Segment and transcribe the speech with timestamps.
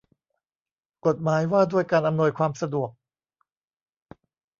[1.05, 2.89] กฎหมายว่าด้วยการอำนวยความสะดวก